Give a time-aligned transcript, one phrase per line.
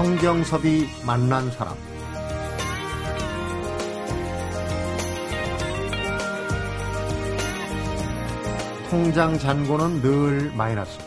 [0.00, 1.76] 성경섭이 만난 사람.
[8.88, 10.98] 통장 잔고는 늘 마이너스.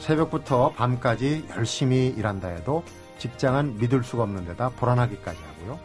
[0.00, 2.84] 새벽부터 밤까지 열심히 일한다 해도
[3.18, 5.78] 직장은 믿을 수가 없는 데다 불안하기까지 하고요.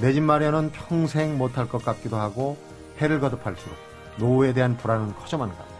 [0.00, 2.58] 내 집 마련은 평생 못할 것 같기도 하고
[3.00, 3.74] 해를 거듭할수록
[4.18, 5.70] 노후에 대한 불안은 커져만 갑니다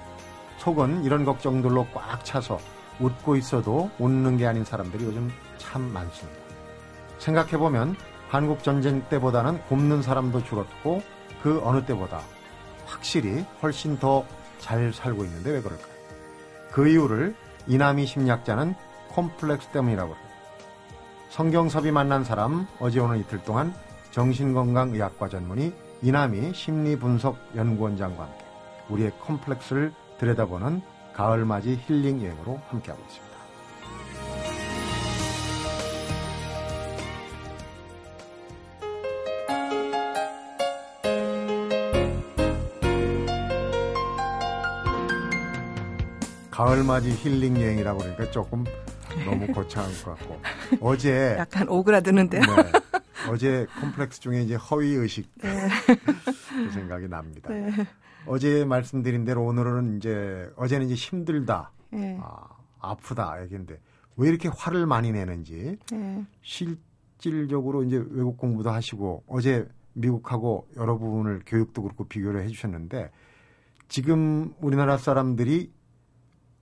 [0.60, 2.58] 속은 이런 걱정들로 꽉 차서
[3.00, 6.40] 웃고 있어도 웃는 게 아닌 사람들이 요즘 참 많습니다.
[7.18, 7.96] 생각해보면
[8.28, 11.02] 한국 전쟁 때보다는 굶는 사람도 줄었고
[11.42, 12.20] 그 어느 때보다
[12.86, 14.24] 확실히 훨씬 더
[14.60, 15.90] 잘 살고 있는데 왜 그럴까요?
[16.70, 17.34] 그 이유를
[17.66, 18.74] 이남이 심리학자는
[19.08, 20.34] 콤플렉스 때문이라고 합니다.
[21.30, 23.74] 성경섭이 만난 사람 어제 오늘 이틀 동안
[24.12, 28.44] 정신건강의학과 전문의 이남이 심리분석연구원장과 함께
[28.88, 33.30] 우리의 콤플렉스를 들여다보는 가을맞이 힐링 여행으로 함께하고 있습니다.
[46.50, 48.64] 가을맞이 힐링 여행이라고 그러니까 조금
[49.24, 50.40] 너무 거창한 것 같고
[50.80, 52.42] 어제 약간 오그라드는데요.
[52.42, 52.72] 네,
[53.30, 55.68] 어제 콤플렉스 중에 이제 허위 의식 네.
[55.86, 57.50] 그 생각이 납니다.
[57.52, 57.70] 네.
[58.26, 62.18] 어제 말씀드린 대로 오늘은 이제 어제는 이제 힘들다, 네.
[62.22, 62.48] 아,
[62.80, 63.80] 아프다 얘기인데
[64.16, 66.24] 왜 이렇게 화를 많이 내는지 네.
[66.42, 73.10] 실질적으로 이제 외국 공부도 하시고 어제 미국하고 여러 부분을 교육도 그렇고 비교를 해주셨는데
[73.88, 75.72] 지금 우리나라 사람들이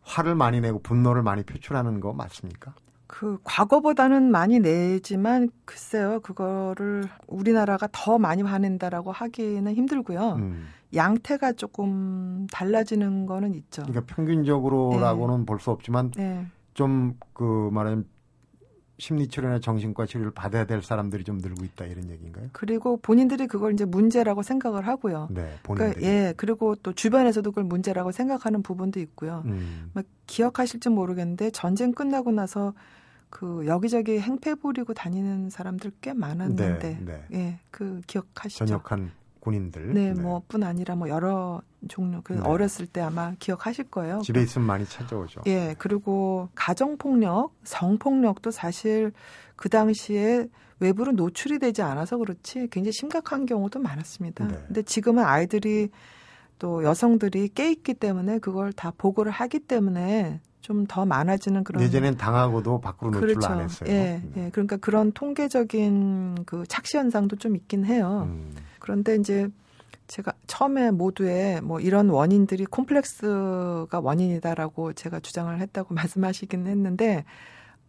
[0.03, 2.75] 화를 많이 내고 분노를 많이 표출하는 거 맞습니까?
[3.09, 10.35] 그 과거보다는 많이 내지만 글쎄요 그거를 우리나라가 더 많이 화낸다라고 하기는 힘들고요.
[10.35, 10.67] 음.
[10.95, 13.83] 양태가 조금 달라지는 거는 있죠.
[13.83, 15.47] 그러니까 평균적으로라고는 네.
[15.47, 16.47] 볼수 없지만 네.
[16.75, 18.07] 좀그 말하면
[18.99, 22.49] 심리치료나 정신과 치료를 받아야 될 사람들이 좀 늘고 있다 이런 얘기인가요?
[22.53, 25.29] 그리고 본인들이 그걸 이제 문제라고 생각을 하고요.
[25.31, 25.95] 네, 본인들이.
[25.95, 29.43] 그러니까 예, 그리고 또 주변에서도 그걸 문제라고 생각하는 부분도 있고요.
[29.47, 29.91] 음.
[29.95, 32.75] 막 기억하실지 모르겠는데 전쟁 끝나고 나서
[33.31, 37.25] 그 여기저기 행패 부리고 다니는 사람들 꽤 많았는데, 네, 네.
[37.33, 38.67] 예, 그 기억하시죠?
[38.67, 39.95] 전역한 군인들.
[39.95, 40.21] 네, 네.
[40.21, 42.21] 뭐뿐 아니라 뭐 여러 종류.
[42.23, 42.41] 그 네.
[42.41, 44.21] 어렸을 때 아마 기억하실 거예요.
[44.23, 45.43] 집에 있으면 많이 찾아오죠.
[45.47, 49.13] 예, 그리고 가정 폭력, 성 폭력도 사실
[49.57, 50.49] 그 당시에
[50.81, 54.47] 외부로 노출이 되지 않아서 그렇지 굉장히 심각한 경우도 많았습니다.
[54.47, 54.59] 네.
[54.67, 55.91] 근데 지금은 아이들이
[56.59, 62.17] 또 여성들이 깨 있기 때문에 그걸 다 보고를 하기 때문에 좀 더 많아지는 그런 예전엔
[62.19, 63.49] 당하고도 밖으로 노출 그렇죠.
[63.49, 63.91] 안 했어요.
[63.91, 64.33] 예, 음.
[64.37, 68.27] 예, 그러니까 그런 통계적인 그 착시 현상도 좀 있긴 해요.
[68.29, 68.55] 음.
[68.79, 69.49] 그런데 이제
[70.09, 77.25] 제가 처음에 모두에 뭐 이런 원인들이 콤플렉스가 원인이다라고 제가 주장을 했다고 말씀하시긴 했는데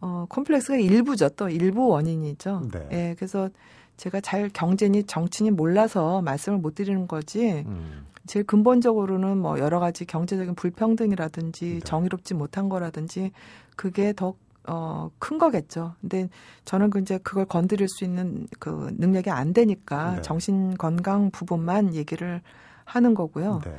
[0.00, 1.28] 어 콤플렉스가 일부죠.
[1.30, 2.62] 또 일부 원인이죠.
[2.72, 2.88] 네.
[2.92, 3.14] 예.
[3.18, 3.50] 그래서
[4.00, 7.64] 제가 잘 경제니 정치니 몰라서 말씀을 못 드리는 거지.
[7.66, 8.06] 음.
[8.26, 11.80] 제일 근본적으로는 뭐 여러 가지 경제적인 불평등이라든지 네.
[11.80, 13.30] 정의롭지 못한 거라든지
[13.76, 14.34] 그게 더
[14.66, 15.96] 어, 큰 거겠죠.
[16.00, 16.30] 근데
[16.64, 20.22] 저는 그 이제 그걸 건드릴 수 있는 그 능력이 안 되니까 네.
[20.22, 22.40] 정신 건강 부분만 얘기를
[22.86, 23.60] 하는 거고요.
[23.62, 23.76] 네.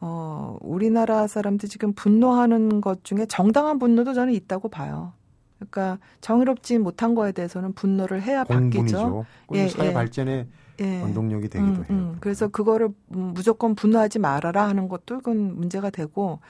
[0.00, 5.12] 어, 우리나라 사람들 지금 분노하는 것 중에 정당한 분노도 저는 있다고 봐요.
[5.60, 9.26] 그러니까 정의롭지 못한 거에 대해서는 분노를 해야 바뀌죠.
[9.52, 9.92] 예, 사회 예.
[9.92, 10.46] 발전의
[10.80, 11.02] 예.
[11.02, 11.84] 원동력이 되기도 음, 해요.
[11.90, 12.16] 음.
[12.20, 16.40] 그래서 그거를 무조건 분노하지 말아라 하는 것도 그건 문제가 되고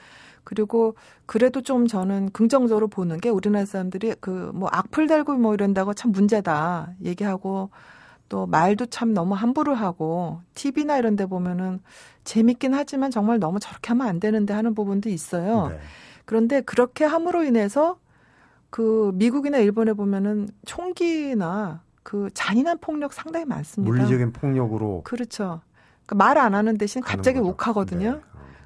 [0.44, 0.94] 그리고
[1.26, 6.12] 그래도 좀 저는 긍정적으로 보는 게 우리나라 사람들이 그 뭐 악플 달고 뭐 이런다고 참
[6.12, 7.70] 문제다 얘기하고
[8.28, 11.80] 또 말도 참 너무 함부로 하고 TV나 이런 데 보면은
[12.22, 15.68] 재밌긴 하지만 정말 너무 저렇게 하면 안 되는데 하는 부분도 있어요.
[15.70, 15.78] 네.
[16.24, 17.98] 그런데 그렇게 함으로 인해서
[18.70, 23.92] 그 미국이나 일본에 보면은 총기나 그 잔인한 폭력 상당히 많습니다.
[23.92, 25.60] 물리적인 폭력으로 그렇죠.
[26.06, 28.12] 그러니까 말안 하는 대신 갑자기 욱하거든요.
[28.14, 28.20] 네.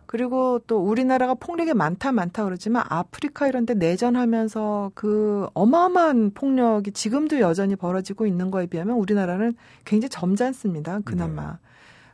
[0.06, 7.40] 그리고 또 우리나라가 폭력이 많다 많다 그러지만 아프리카 이런 데 내전하면서 그 어마어마한 폭력이 지금도
[7.40, 11.00] 여전히 벌어지고 있는 거에 비하면 우리나라는 굉장히 점잖습니다.
[11.04, 11.52] 그나마.
[11.52, 11.58] 네.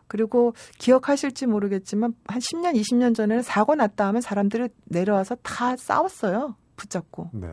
[0.07, 6.57] 그리고 기억하실지 모르겠지만 한 10년, 20년 전에는 사고 났다 하면 사람들이 내려와서 다 싸웠어요.
[6.77, 7.31] 붙잡고.
[7.35, 7.49] 네.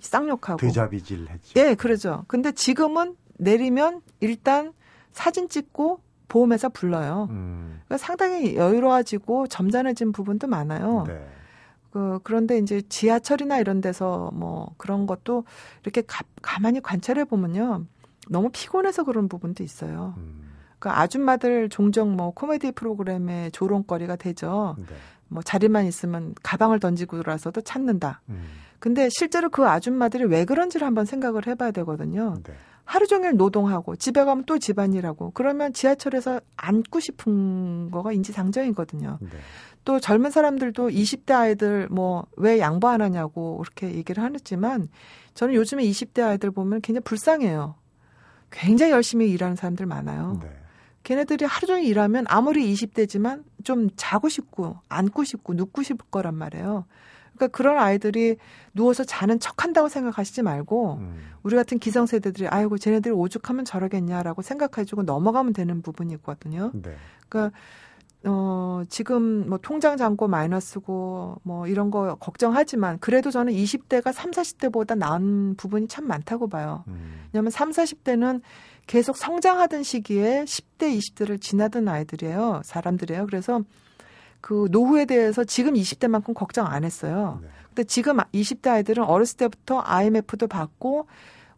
[0.00, 0.58] 쌍욕하고.
[0.58, 1.52] 되잡이질 했죠.
[1.60, 2.24] 예, 그러죠.
[2.28, 4.72] 근데 지금은 내리면 일단
[5.12, 7.28] 사진 찍고 보험회사 불러요.
[7.30, 7.80] 음.
[7.84, 11.04] 그러니까 상당히 여유로워지고 점잖해진 부분도 많아요.
[11.06, 11.26] 네.
[11.90, 15.44] 그, 그런데 이제 지하철이나 이런 데서 뭐 그런 것도
[15.82, 17.86] 이렇게 가, 가만히 관찰해 보면요.
[18.28, 20.14] 너무 피곤해서 그런 부분도 있어요.
[20.18, 20.52] 음.
[20.78, 24.76] 그 아줌마들 종종 뭐 코미디 프로그램의 조롱거리가 되죠.
[24.78, 24.94] 네.
[25.28, 28.20] 뭐 자리만 있으면 가방을 던지고 들어서도 찾는다.
[28.28, 28.44] 음.
[28.78, 32.34] 근데 실제로 그 아줌마들이 왜 그런지를 한번 생각을 해봐야 되거든요.
[32.44, 32.52] 네.
[32.84, 39.18] 하루 종일 노동하고 집에 가면 또 집안일하고 그러면 지하철에서 앉고 싶은 거가 인지상정이거든요.
[39.20, 39.28] 네.
[39.84, 44.88] 또 젊은 사람들도 20대 아이들 뭐 왜 양보 안 하냐고 그렇게 얘기를 하지만
[45.34, 47.74] 저는 요즘에 20대 아이들 보면 굉장히 불쌍해요.
[48.50, 50.38] 굉장히 열심히 일하는 사람들 많아요.
[50.42, 50.48] 네.
[51.02, 56.84] 걔네들이 하루 종일 일하면 아무리 20대지만 좀 자고 싶고 앉고 싶고 눕고 싶을 거란 말이에요.
[57.36, 58.36] 그러니까 그런 아이들이
[58.74, 61.18] 누워서 자는 척 한다고 생각하시지 말고 음.
[61.42, 66.70] 우리 같은 기성세대들이 아이고 쟤네들이 오죽하면 저러겠냐라고 생각해주고 넘어가면 되는 부분이 있거든요.
[66.74, 66.96] 네.
[67.28, 67.56] 그러니까
[68.24, 74.98] 어, 지금 뭐 통장 잔고 마이너스고 뭐 이런 거 걱정하지만 그래도 저는 20대가 3, 40대보다
[74.98, 76.84] 나은 부분이 참 많다고 봐요.
[76.88, 77.28] 음.
[77.32, 78.40] 왜냐하면 3, 40대는
[78.86, 82.62] 계속 성장하던 시기에 10대, 20대를 지나던 아이들이에요.
[82.64, 83.26] 사람들이에요.
[83.26, 83.62] 그래서
[84.40, 87.40] 그 노후에 대해서 지금 20대만큼 걱정 안 했어요.
[87.42, 87.48] 네.
[87.68, 91.06] 근데 지금 20대 아이들은 어렸을 때부터 IMF도 받고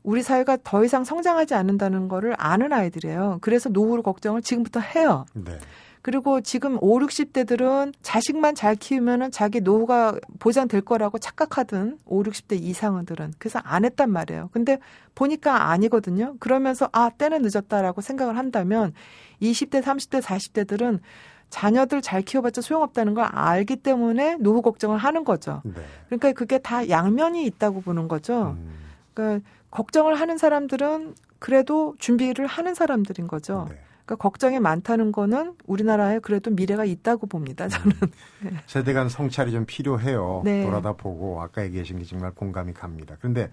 [0.02, 3.38] 우리 사회가 더 이상 성장하지 않는다는 거를 아는 아이들이에요.
[3.40, 5.26] 그래서 노후를 걱정을 지금부터 해요.
[5.34, 5.58] 네.
[6.02, 13.34] 그리고 지금 5, 60대들은 자식만 잘 키우면은 자기 노후가 보장될 거라고 착각하던 5, 60대 이상들은
[13.38, 14.48] 그래서 안 했단 말이에요.
[14.52, 14.78] 근데
[15.14, 16.36] 보니까 아니거든요.
[16.38, 18.94] 그러면서 아, 때는 늦었다라고 생각을 한다면
[19.42, 21.00] 20대, 30대, 40대들은
[21.50, 25.62] 자녀들 잘 키워봤자 소용없다는 걸 알기 때문에 노후 걱정을 하는 거죠.
[25.64, 25.82] 네.
[26.06, 28.56] 그러니까 그게 다 양면이 있다고 보는 거죠.
[28.58, 28.78] 음.
[29.14, 33.66] 그러니까 걱정을 하는 사람들은 그래도 준비를 하는 사람들인 거죠.
[33.68, 33.78] 네.
[34.04, 37.68] 그러니까 걱정이 많다는 거는 우리나라에 그래도 미래가 있다고 봅니다.
[37.68, 37.96] 저는
[38.42, 38.50] 네.
[38.66, 40.42] 세대 간 성찰이 좀 필요해요.
[40.44, 40.64] 네.
[40.64, 43.16] 돌아다 보고 아까 얘기하신 게 정말 공감이 갑니다.
[43.18, 43.50] 그런데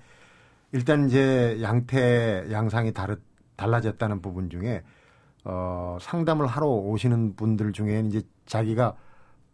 [0.72, 3.18] 일단 이제 양태 양상이 다르,
[3.56, 4.84] 달라졌다는 부분 중에
[5.46, 8.96] 어, 상담을 하러 오시는 분들 중에는 이제 자기가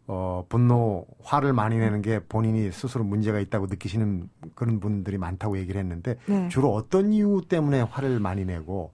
[0.07, 5.79] 어, 분노, 화를 많이 내는 게 본인이 스스로 문제가 있다고 느끼시는 그런 분들이 많다고 얘기를
[5.79, 6.49] 했는데 네.
[6.49, 8.91] 주로 어떤 이유 때문에 화를 많이 내고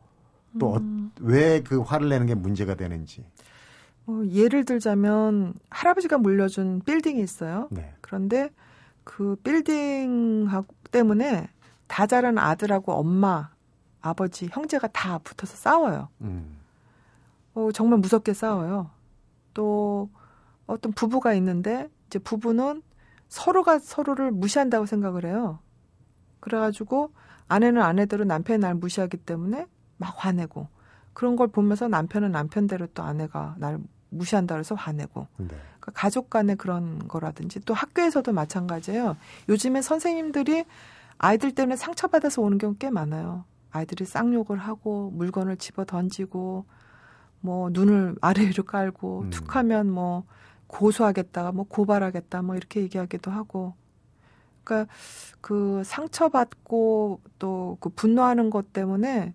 [0.60, 0.80] 또
[1.20, 1.80] 왜그 음.
[1.80, 3.26] 어, 화를 내는 게 문제가 되는지.
[4.08, 7.68] 어, 예를 들자면 할아버지가 물려준 빌딩이 있어요.
[7.72, 7.94] 네.
[8.02, 8.50] 그런데
[9.04, 10.48] 그 빌딩
[10.92, 11.50] 때문에
[11.88, 13.50] 다 자란 아들하고 엄마,
[14.02, 16.10] 아버지, 형제가 다 붙어서 싸워요.
[16.22, 16.57] 음.
[17.58, 18.92] 어, 정말 무섭게 싸워요.
[19.56, 20.12] 또
[20.68, 22.84] 어떤 부부가 있는데 이제 부부는
[23.30, 25.58] 서로가 서로를 무시한다고 생각을 해요.
[26.40, 27.12] 그래가지고
[27.48, 29.66] 아내는 아내대로 남편이 날 무시하기 때문에
[29.98, 30.68] 막 화내고
[31.14, 35.48] 그런 걸 보면서 남편은 남편대로 또 아내가 날 무시한다 그래서 화내고 네.
[35.48, 39.18] 그러니까 가족 간의 그런 거라든지 또 학교에서도 마찬가지예요.
[39.50, 40.64] 요즘에 선생님들이
[41.18, 43.46] 아이들 때문에 상처받아서 오는 경우 꽤 많아요.
[43.72, 46.66] 아이들이 쌍욕을 하고 물건을 집어 던지고
[47.48, 49.30] 뭐 눈을 아래 위로 깔고 음.
[49.30, 50.26] 툭하면 뭐
[50.68, 53.74] 고소하겠다, 뭐 고발하겠다, 뭐 이렇게 얘기하기도 하고.
[54.66, 54.92] 그러니까
[55.40, 59.34] 그 상처받고 또 그 분노하는 것 때문에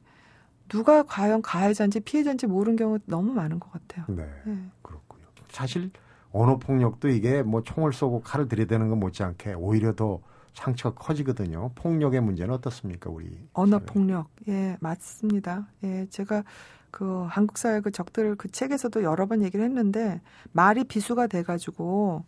[0.69, 4.05] 누가 과연 가해자인지 피해자인지 모르는 경우 너무 많은 것 같아요.
[4.09, 4.59] 네, 네.
[4.83, 5.25] 그렇군요.
[5.51, 5.91] 사실
[6.33, 10.21] 언어 폭력도 이게 뭐 총을 쏘고 칼을 들이대는 것 못지않게 오히려 더
[10.55, 11.71] 상처가 커지거든요.
[11.77, 13.49] 폭력의 문제는 어떻습니까, 우리?
[13.55, 15.67] 언어 폭력, 예, 맞습니다.
[15.85, 16.45] 예, 제가
[16.93, 20.21] 그 한국 사회 그 적들 그 책에서도 여러 번 얘기를 했는데
[20.53, 22.23] 말이 비수가 돼가지고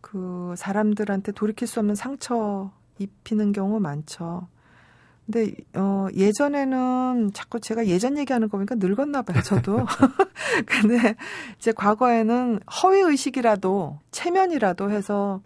[0.00, 4.48] 그 사람들한테 돌이킬 수 없는 상처 입히는 경우 많죠.
[5.26, 9.86] 근데 어 예전에는 자꾸 제가 예전 얘기하는 거 보니까 늙었나 봐요, 저도.
[10.66, 11.14] 근데
[11.58, 15.42] 이제 과거에는 허위 의식이라도 체면이라도 해서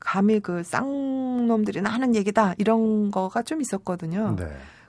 [0.00, 4.34] 감히 그 쌍놈들이 나는 얘기다 이런 거가 좀 있었거든요.
[4.34, 4.48] 네.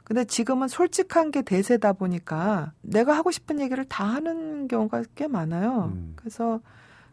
[0.09, 5.91] 근데 지금은 솔직한 게 대세다 보니까 내가 하고 싶은 얘기를 다 하는 경우가 꽤 많아요.
[5.93, 6.13] 음.
[6.15, 6.61] 그래서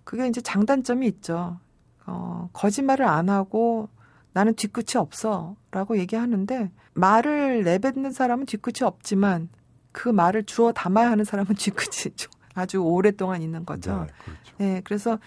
[0.03, 1.61] 그게 이제 장단점이 있죠.
[2.07, 3.91] 어, 거짓말을 안 하고
[4.33, 9.51] 나는 뒤끝이 없어 라고 얘기하는데 말을 내뱉는 사람은 뒤끝이 없지만
[9.93, 12.15] 그 말을 주워 담아야 하는 사람은 뒤끝이
[12.55, 14.07] 아주 오랫동안 있는 거죠.
[14.07, 14.57] 네, 그렇죠.
[14.57, 15.19] 네, 그래서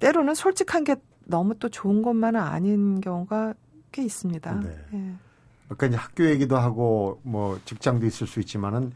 [0.00, 3.54] 때로는 솔직한 게 너무 또 좋은 것만은 아닌 경우가
[3.90, 4.60] 꽤 있습니다.
[4.60, 4.84] 네.
[4.90, 5.14] 네.
[5.76, 8.92] 그러니까 이제 학교 얘기도 하고 뭐 직장도 있을 수 있지만은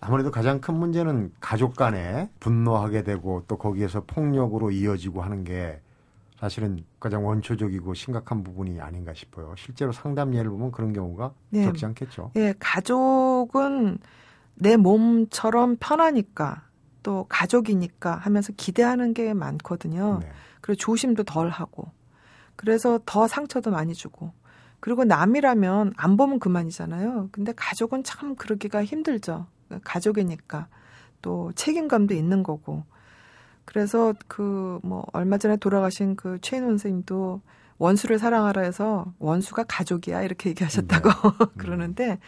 [0.00, 5.80] 아무래도 가장 큰 문제는 가족 간에 분노하게 되고 또 거기에서 폭력으로 이어지고 하는 게
[6.38, 9.54] 사실은 가장 원초적이고 심각한 부분이 아닌가 싶어요.
[9.56, 11.64] 실제로 상담 예를 보면 그런 경우가 네.
[11.64, 12.32] 적지 않겠죠.
[12.36, 13.98] 예, 가족은
[14.56, 16.64] 내 몸처럼 편하니까
[17.02, 20.18] 또 가족이니까 하면서 기대하는 게 많거든요.
[20.20, 20.30] 네.
[20.60, 21.90] 그리고 조심도 덜 하고.
[22.56, 24.32] 그래서 더 상처도 많이 주고.
[24.82, 27.28] 그리고 남이라면 안 보면 그만이잖아요.
[27.30, 29.46] 근데 가족은 참 그러기가 힘들죠.
[29.84, 30.66] 가족이니까.
[31.22, 32.82] 또 책임감도 있는 거고.
[33.64, 37.40] 그래서 그 뭐 얼마 전에 돌아가신 그 최인원 선생님도
[37.78, 41.46] 원수를 사랑하라 해서 원수가 가족이야 이렇게 얘기하셨다고 네.
[41.56, 42.18] 그러는데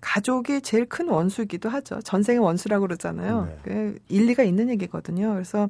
[0.00, 2.00] 가족이 제일 큰 원수이기도 하죠.
[2.02, 3.46] 전생의 원수라고 그러잖아요.
[3.46, 3.58] 네.
[3.64, 5.32] 그 일리가 있는 얘기거든요.
[5.32, 5.68] 그래서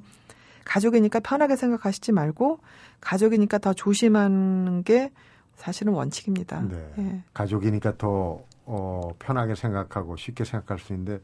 [0.64, 2.60] 가족이니까 편하게 생각하시지 말고
[3.00, 5.12] 가족이니까 더 조심하는 게
[5.56, 6.60] 사실은 원칙입니다.
[6.62, 6.92] 네.
[6.98, 7.22] 예.
[7.34, 11.20] 가족이니까 더 어, 편하게 생각하고 쉽게 생각할 수 있는데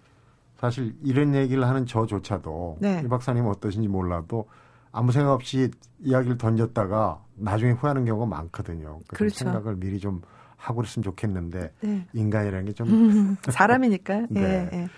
[0.57, 3.03] 사실 이런 얘기를 하는 저조차도 네.
[3.05, 4.49] 이 박사님 어떠신지 몰라도
[4.91, 5.71] 아무 생각 없이
[6.01, 9.01] 이야기를 던졌다가 나중에 후회하는 경우가 많거든요.
[9.09, 9.37] 그렇죠.
[9.45, 10.23] 생각을 미리 좀
[10.57, 12.07] 하고 그랬으면 좋겠는데 네.
[12.13, 14.27] 인간이라는 게 좀 사람이니까.
[14.31, 14.41] 네.
[14.73, 14.89] 예, 예.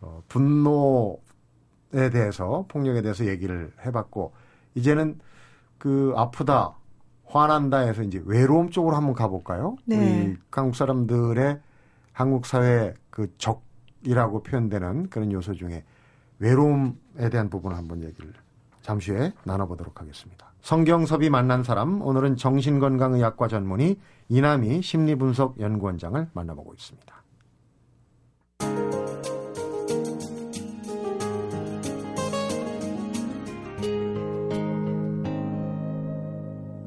[0.00, 4.32] 어, 분노에 대해서 폭력에 대해서 얘기를 해봤고
[4.74, 5.18] 이제는
[5.78, 6.74] 그 아프다
[7.34, 9.76] 화난다 해서 이제 외로움 쪽으로 한번 가볼까요?
[9.84, 9.96] 네.
[9.96, 11.60] 우리 한국 사람들의
[12.12, 15.84] 한국 사회 그 적이라고 표현되는 그런 요소 중에
[16.38, 18.32] 외로움에 대한 부분을 한번 얘기를
[18.82, 20.52] 잠시 후에 나눠보도록 하겠습니다.
[20.60, 23.98] 성경섭이 만난 사람 오늘은 정신건강의학과 전문의
[24.28, 27.23] 이남희 심리분석연구원장을 만나보고 있습니다.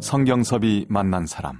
[0.07, 1.57] 성경섭이 만난 사람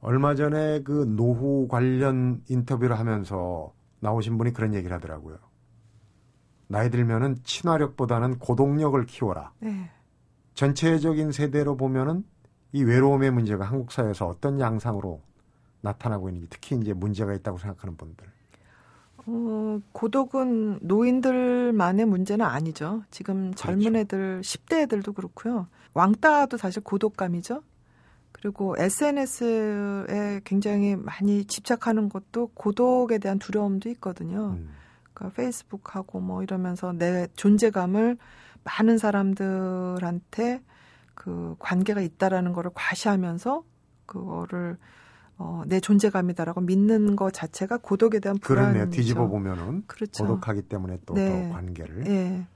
[0.00, 5.36] 얼마 전에 그 노후 관련 인터뷰를 하면서 나오신 분이 그런 얘기를 하더라고요.
[6.66, 9.52] 나이 들면은 친화력보다는 고독력을 키워라.
[9.58, 9.90] 네.
[10.54, 12.24] 전체적인 세대로 보면은
[12.72, 15.20] 이 외로움의 문제가 한국 사회에서 어떤 양상으로
[15.82, 18.26] 나타나고 있는지 특히 이제 문제가 있다고 생각하는 분들.
[19.26, 23.02] 어, 고독은 노인들만의 문제는 아니죠.
[23.10, 23.98] 지금 젊은 그렇죠.
[23.98, 25.66] 애들, 10대 애들도 그렇고요.
[25.94, 27.62] 왕따도 사실 고독감이죠.
[28.32, 34.56] 그리고 SNS에 굉장히 많이 집착하는 것도 고독에 대한 두려움도 있거든요.
[34.58, 34.70] 음.
[35.12, 38.16] 그러니까 페이스북하고 뭐 이러면서 내 존재감을
[38.64, 40.62] 많은 사람들한테
[41.14, 43.62] 그 관계가 있다라는 거를 과시하면서
[44.06, 44.78] 그거를
[45.36, 48.72] 어, 내 존재감이다라고 믿는 것 자체가 고독에 대한 불안이죠.
[48.72, 48.90] 그러네요.
[48.90, 50.24] 뒤집어 보면은 그렇죠.
[50.26, 51.48] 고독하기 때문에 또, 네.
[51.48, 52.04] 더 관계를.
[52.04, 52.46] 네.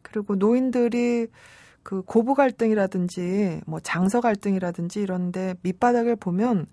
[0.00, 1.28] 그리고 노인들이
[1.86, 6.66] 그 고부 갈등이라든지 뭐 장서 갈등이라든지 이런데 밑바닥을 보면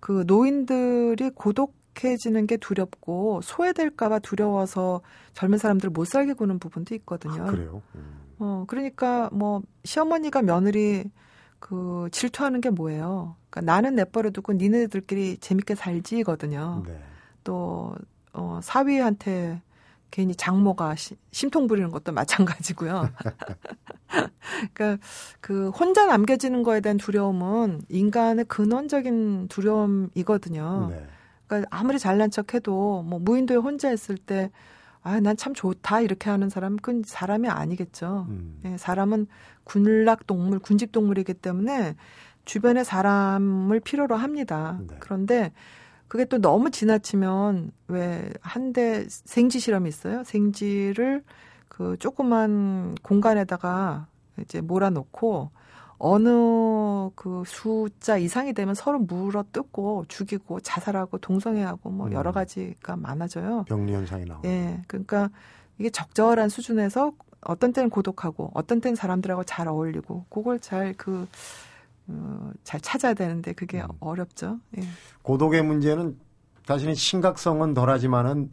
[0.00, 5.00] 그 노인들이 고독 익숙해지는 게 두렵고 소외될까봐 두려워서
[5.32, 7.42] 젊은 사람들 못 살게 구는 부분도 있거든요.
[7.42, 7.82] 아, 그래요?
[7.94, 8.20] 음.
[8.38, 11.04] 어, 그러니까 뭐 시어머니가 며느리
[11.58, 13.36] 그 질투하는 게 뭐예요?
[13.50, 16.84] 그러니까 나는 내버려 두고 니네들끼리 재밌게 살지거든요.
[16.86, 17.00] 네.
[17.42, 17.94] 또
[18.32, 19.60] 어, 사위한테
[20.10, 23.10] 괜히 장모가 시, 심통 부리는 것도 마찬가지고요.
[24.74, 25.04] 그러니까
[25.40, 30.88] 그 혼자 남겨지는 거에 대한 두려움은 인간의 근원적인 두려움이거든요.
[30.90, 31.06] 네.
[31.46, 34.50] 그러니까 아무리 잘난 척해도 뭐 무인도에 혼자 있을 때
[35.02, 38.26] 아, 난 참 좋다 이렇게 하는 사람은 그 사람이 아니겠죠.
[38.28, 38.60] 음.
[38.64, 39.26] 예, 사람은
[39.64, 41.94] 군락 동물, 군집 동물이기 때문에
[42.44, 44.78] 주변에 사람을 필요로 합니다.
[44.86, 44.96] 네.
[45.00, 45.52] 그런데
[46.08, 50.24] 그게 또 너무 지나치면 왜 한 대 생지 실험이 있어요.
[50.24, 51.22] 생지를
[51.68, 54.06] 그 조그만 공간에다가
[54.40, 55.50] 이제 몰아놓고
[55.98, 56.28] 어느
[57.16, 62.34] 그 숫자 이상이 되면 서로 물어 뜯고 죽이고 자살하고 동성애하고 뭐 여러 음.
[62.34, 63.64] 가지가 많아져요.
[63.64, 64.48] 병리 현상이 나오고.
[64.48, 64.80] 예.
[64.86, 65.28] 그러니까
[65.78, 71.26] 이게 적절한 수준에서 어떤 때는 고독하고 어떤 때는 사람들하고 잘 어울리고 그걸 잘 그,
[72.08, 73.88] 어, 잘 찾아야 되는데 그게 음.
[74.00, 74.58] 어렵죠.
[74.78, 74.82] 예.
[75.22, 76.18] 고독의 문제는
[76.66, 78.50] 사실은 심각성은 덜하지만은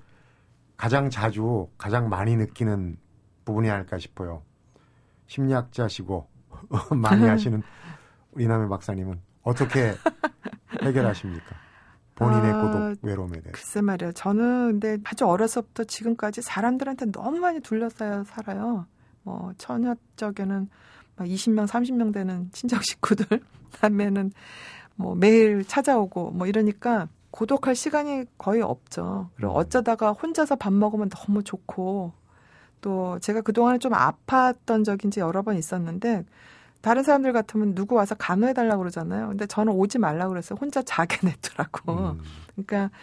[0.78, 2.98] 가장 자주 가장 많이 느끼는
[3.46, 4.44] 부분이 아닐까 싶어요.
[5.28, 6.28] 심리학자시고
[6.96, 7.62] 많이 하시는
[8.38, 9.94] 이남의 박사님은 어떻게
[10.82, 11.56] 해결하십니까?
[12.16, 13.52] 본인의 아, 고독 외로움에 대해.
[13.52, 14.14] 글쎄 말이야.
[14.14, 18.86] 저는 근데 아주 어려서부터 지금까지 사람들한테 너무 많이 둘러싸여 살아요.
[19.24, 20.70] 뭐 처녀 쪽에는
[21.16, 23.26] 막 20명, 30명 되는 친정 식구들,
[23.80, 24.32] 다음에는
[24.96, 29.30] 뭐 매일 찾아오고 뭐 이러니까 고독할 시간이 거의 없죠.
[29.36, 29.58] 그리고 음.
[29.58, 32.14] 어쩌다가 혼자서 밥 먹으면 너무 좋고
[32.82, 36.24] 또 제가 그동안에 좀 아팠던 적이 이제 여러 번 있었는데
[36.82, 39.30] 다른 사람들 같으면 누구 와서 간호해달라고 그러잖아요.
[39.30, 40.58] 근데 저는 오지 말라고 그랬어요.
[40.62, 41.92] 혼자 자게 냈더라고.
[41.94, 42.22] 음.
[42.56, 42.96] 그러니까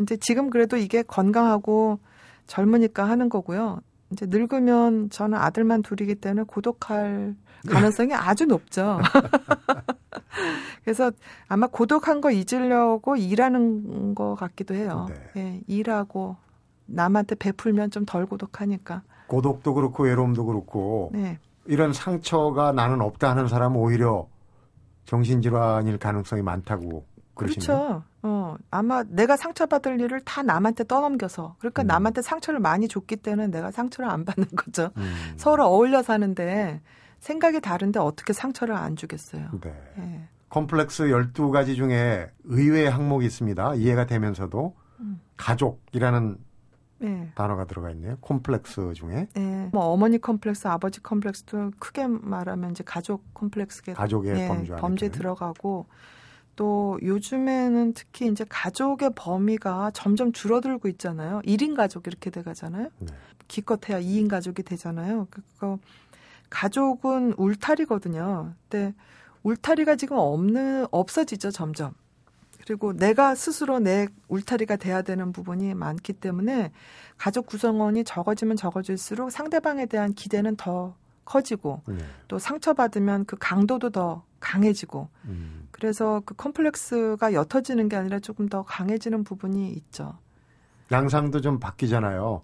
[0.00, 1.98] 이제 지금 그래도 이게 건강하고
[2.46, 3.80] 젊으니까 하는 거고요.
[4.12, 7.34] 이제 늙으면 저는 아들만 둘이기 때문에 고독할
[7.68, 9.00] 가능성이 아주 높죠.
[10.84, 11.12] 그래서
[11.48, 15.06] 아마 고독한 거 잊으려고 일하는 것 같기도 해요.
[15.34, 15.42] 네.
[15.42, 16.36] 예, 일하고
[16.86, 19.02] 남한테 베풀면 좀 덜 고독하니까.
[19.28, 21.38] 고독도 그렇고 외로움도 그렇고 네.
[21.66, 24.26] 이런 상처가 나는 없다 하는 사람은 오히려
[25.04, 27.66] 정신질환일 가능성이 많다고 그러시네요.
[27.66, 28.02] 그렇죠.
[28.22, 31.86] 어, 아마 내가 상처받을 일을 다 남한테 떠넘겨서 그러니까 음.
[31.86, 34.90] 남한테 상처를 많이 줬기 때문에 내가 상처를 안 받는 거죠.
[34.96, 35.14] 음.
[35.36, 36.80] 서로 어울려 사는데
[37.22, 39.48] 생각이 다른데 어떻게 상처를 안 주겠어요.
[39.60, 39.72] 네.
[39.96, 40.28] 네.
[40.48, 43.76] 컴플렉스 12가지 중에 의외의 항목이 있습니다.
[43.76, 45.20] 이해가 되면서도 음.
[45.36, 46.36] 가족이라는
[46.98, 47.32] 네.
[47.36, 48.16] 단어가 들어가 있네요.
[48.20, 49.28] 콤플렉스 중에.
[49.34, 49.68] 네.
[49.72, 55.86] 뭐 어머니 컴플렉스, 아버지 컴플렉스도 크게 말하면 이제 가족 컴플렉스게 가족의 네, 범주 범주 들어가고
[56.56, 61.40] 또 요즘에는 특히 이제 가족의 범위가 점점 줄어들고 있잖아요.
[61.44, 62.88] 1인 가족 이렇게 돼 가잖아요.
[62.98, 63.14] 네.
[63.46, 65.28] 기껏해야 2인 가족이 되잖아요.
[65.30, 65.78] 그거
[66.52, 68.52] 가족은 울타리거든요.
[68.68, 68.94] 근데
[69.42, 71.94] 울타리가 지금 없는 없어지죠, 점점.
[72.64, 76.70] 그리고 내가 스스로 내 울타리가 돼야 되는 부분이 많기 때문에
[77.16, 80.94] 가족 구성원이 적어지면 적어질수록 상대방에 대한 기대는 더
[81.24, 81.96] 커지고 네.
[82.28, 85.68] 또 상처받으면 그 강도도 더 강해지고 음.
[85.70, 90.18] 그래서 그 컴플렉스가 옅어지는 게 아니라 조금 더 강해지는 부분이 있죠.
[90.92, 92.42] 양상도 좀 바뀌잖아요.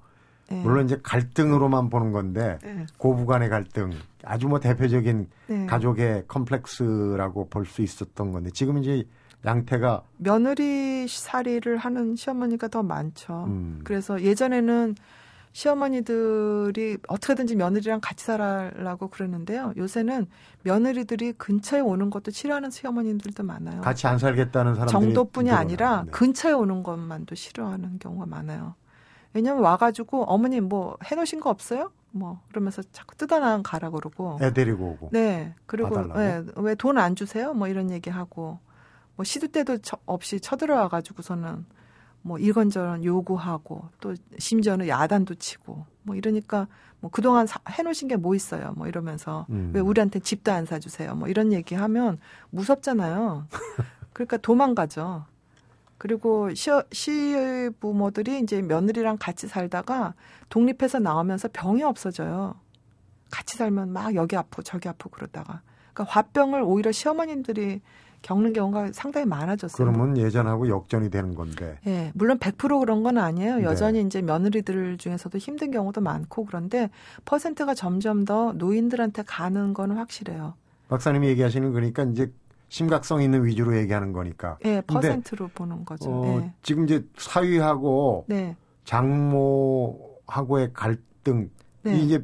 [0.50, 0.62] 네.
[0.62, 2.86] 물론 이제 갈등으로만 보는 건데 네.
[2.96, 3.90] 고부간의 갈등
[4.24, 5.66] 아주 뭐 대표적인 네.
[5.66, 9.04] 가족의 컴플렉스라고 볼 수 있었던 건데 지금 이제
[9.44, 13.44] 양태가 며느리 살이를 하는 시어머니가 더 많죠.
[13.46, 13.80] 음.
[13.84, 14.94] 그래서 예전에는
[15.52, 19.72] 시어머니들이 어떻게든지 며느리랑 같이 살아라고 그러는데요.
[19.76, 20.26] 요새는
[20.62, 23.80] 며느리들이 근처에 오는 것도 싫어하는 시어머님들도 많아요.
[23.80, 26.10] 같이 안 살겠다는 사람들이 정도뿐이 아니라 네.
[26.10, 28.74] 근처에 오는 것만도 싫어하는 경우가 많아요.
[29.34, 31.90] 왜냐면 와가지고 어머님 뭐 해놓으신 거 없어요?
[32.10, 34.38] 뭐 그러면서 자꾸 뜯어나간 가라 그러고.
[34.40, 35.10] 애 데리고 오고.
[35.12, 35.54] 네.
[35.66, 37.52] 그리고 네, 왜돈 안 주세요?
[37.52, 38.58] 뭐 이런 얘기 하고
[39.16, 41.66] 뭐 시도 때도 없이 쳐들어와 가지고서는
[42.22, 46.66] 뭐 이건저건 요구하고 또 심지어는 야단도 치고 뭐 이러니까
[47.00, 49.70] 뭐 그동안 사, 해놓으신 게 뭐 있어요 뭐 이러면서 음.
[49.72, 52.18] 왜 우리한테 집도 안 사주세요 뭐 이런 얘기 하면
[52.50, 53.46] 무섭잖아요
[54.12, 55.24] 그러니까 도망가죠
[55.98, 60.14] 그리고 시, 시부모들이 이제 며느리랑 같이 살다가
[60.48, 62.54] 독립해서 나오면서 병이 없어져요
[63.30, 65.60] 같이 살면 막 여기 아프고 저기 아프고 그러다가
[65.92, 67.80] 그러니까 화병을 오히려 시어머님들이
[68.22, 69.76] 겪는 경우가 상당히 많아졌어요.
[69.76, 71.78] 그러면 예전하고 역전이 되는 건데.
[71.86, 73.56] 예, 물론 100% 그런 건 아니에요.
[73.56, 73.62] 네.
[73.62, 74.06] 여전히 네.
[74.06, 76.90] 이제 며느리들 중에서도 힘든 경우도 많고 그런데
[77.24, 80.54] 퍼센트가 점점 더 노인들한테 가는 건 확실해요.
[80.88, 82.32] 박사님이 얘기하시는 거니까 이제
[82.68, 84.58] 심각성 있는 위주로 얘기하는 거니까.
[84.64, 86.10] 예, 퍼센트로 보는 거죠.
[86.10, 86.52] 어, 예.
[86.62, 88.56] 지금 이제 사위하고 네.
[88.84, 91.50] 장모하고의 갈등
[91.82, 91.98] 네.
[91.98, 92.22] 이게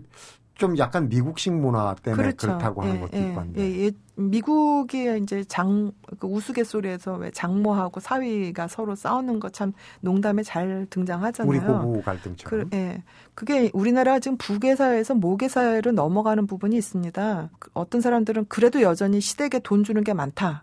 [0.55, 2.47] 좀 약간 미국식 문화 때문에 그렇죠.
[2.47, 3.61] 그렇다고 하는 예, 것도 예, 있고 한데.
[3.61, 3.91] 예, 예.
[4.17, 5.91] 미국의 이제 장,
[6.21, 11.51] 그 우스갯소리에서 왜 장모하고 사위가 서로 싸우는 것참 농담에 잘 등장하잖아요.
[11.51, 12.71] 우리 고부 갈등처럼.
[12.71, 13.03] 그, 예.
[13.35, 17.51] 그게 우리나라 지금 부계 사회에서 모계 사회로 넘어가는 부분이 있습니다.
[17.59, 20.63] 그 어떤 사람들은 그래도 여전히 시댁에 돈 주는 게 많다.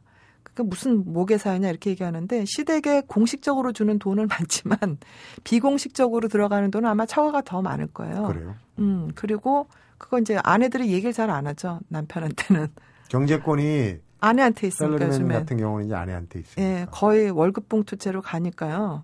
[0.54, 4.98] 그 무슨 모계 사회냐 이렇게 얘기하는데 시댁에 공식적으로 주는 돈은 많지만
[5.44, 8.24] 비공식적으로 들어가는 돈은 아마 차가가 더 많을 거예요.
[8.28, 8.56] 그래요.
[8.80, 12.68] 음 그리고 그거 이제 아내들이 얘기를 잘 안 하죠 남편한테는.
[13.10, 16.62] 경제권이 아내한테 있으니까 요즘에 같은 경우는 이제 아내한테 있으니까.
[16.62, 19.04] 예, 거의 월급 봉투제로 가니까요.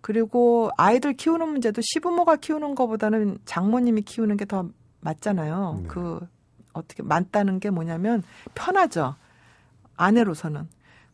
[0.00, 4.68] 그리고 아이들 키우는 문제도 시부모가 키우는 것보다는 장모님이 키우는 게 더
[5.00, 5.80] 맞잖아요.
[5.82, 5.88] 네.
[5.88, 6.20] 그
[6.72, 8.22] 어떻게 맞다는 게 뭐냐면
[8.54, 9.16] 편하죠.
[9.96, 10.68] 아내로서는.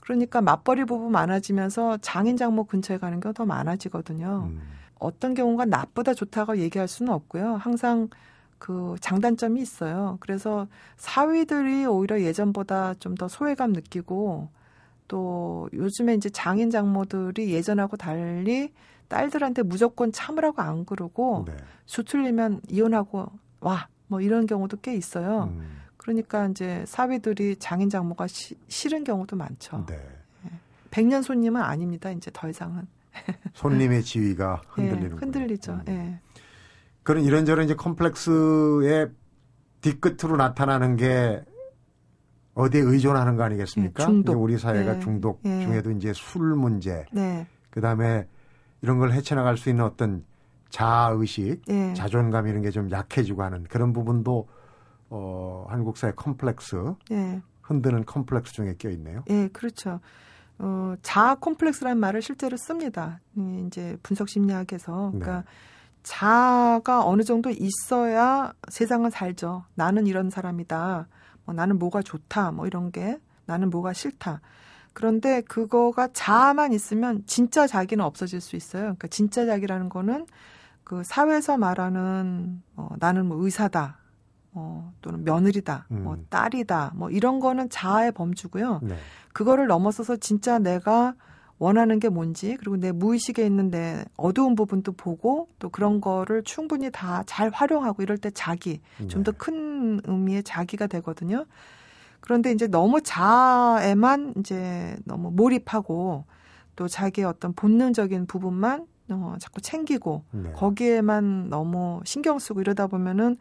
[0.09, 4.49] 그러니까 맞벌이 부부 많아지면서 장인 장모 근처에 가는 게 더 많아지거든요.
[4.51, 4.63] 음.
[4.99, 7.57] 어떤 경우가 나쁘다 좋다고 얘기할 수는 없고요.
[7.57, 8.09] 항상
[8.59, 10.17] 그 장단점이 있어요.
[10.21, 10.67] 그래서
[10.97, 14.49] 사위들이 오히려 예전보다 좀 더 소외감 느끼고
[15.09, 18.73] 또 요즘에 이제 장인 장모들이 예전하고 달리
[19.09, 21.55] 딸들한테 무조건 참으라고 안 그러고 네.
[21.85, 23.27] 수틀리면 이혼하고
[23.61, 25.51] 와 뭐 이런 경우도 꽤 있어요.
[25.53, 25.83] 음.
[26.09, 29.85] 그러니까 이제 사위들이 장인 장모가 시, 싫은 경우도 많죠.
[29.87, 29.95] 네.
[30.47, 30.51] 예.
[30.91, 32.11] 백년 손님은 아닙니다.
[32.11, 32.87] 이제 더 이상은.
[33.53, 35.73] 손님의 지위가 흔들리는 예, 흔들리죠.
[35.73, 35.83] 음.
[35.89, 36.21] 예.
[37.03, 39.11] 그런 이런저런 이제 컴플렉스의
[39.83, 41.43] 뒤끝으로 나타나는 게
[42.55, 44.03] 어디에 의존하는 거 아니겠습니까?
[44.03, 44.43] 네, 중독.
[44.43, 45.01] 우리 사회가 네.
[45.01, 45.61] 중독 네.
[45.67, 47.47] 중에도 이제 술 문제, 네.
[47.69, 48.27] 그 다음에
[48.81, 50.25] 이런 걸 헤쳐나갈 수 있는 어떤
[50.71, 51.93] 자아 의식, 네.
[51.93, 54.49] 자존감 이런 게 좀 약해지고 하는 그런 부분도
[55.11, 57.41] 어, 한국 사회 컴플렉스, 네.
[57.63, 59.25] 흔드는 컴플렉스 중에 껴 있네요.
[59.31, 60.01] 예, 그렇죠.
[60.59, 63.21] 어, 자아 콤플렉스라는 말을 실제로 씁니다.
[63.67, 65.45] 이제 분석 심리학에서 그러니까.
[66.03, 69.65] 자아가 어느 정도 있어야 세상은 살죠.
[69.75, 71.07] 나는 이런 사람이다.
[71.45, 72.53] 뭐 나는 뭐가 좋다.
[72.53, 74.41] 뭐 이런 게 나는 뭐가 싫다.
[74.95, 78.83] 그런데 그거가 자아만 있으면 진짜 자기는 없어질 수 있어요.
[78.83, 80.27] 그러니까 진짜 자기라는 거는
[80.83, 83.99] 그 사회에서 말하는 어, 나는 뭐 의사다.
[84.59, 86.05] 어, 또는 며느리다, 뭐 음.
[86.05, 88.81] 뭐 딸이다, 뭐 이런 거는 자아의 범주고요.
[88.83, 88.97] 네.
[89.33, 91.15] 그거를 넘어서서 진짜 내가
[91.61, 96.91] 원하는 게 뭔지 그리고 내 무의식에 있는 내 어두운 부분도 보고 또 그런 거를 충분히
[96.91, 100.03] 다 잘 활용하고 이럴 때 자기 좀더큰 네.
[100.07, 101.47] 의미의 자기가 되거든요.
[102.21, 106.25] 그런데 이제 너무 자에만 이제 너무 몰입하고
[106.77, 110.53] 또 자기의 어떤 본능적인 부분만 어, 자꾸 챙기고 네.
[110.53, 113.37] 거기에만 너무 신경 쓰고 이러다 보면은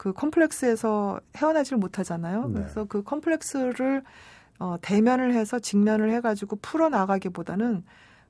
[0.00, 2.48] 그 컴플렉스에서 헤어나지를 못하잖아요.
[2.48, 2.54] 네.
[2.54, 4.02] 그래서 그 컴플렉스를
[4.58, 7.84] 어, 대면을 해서 직면을 해가지고 풀어나가기보다는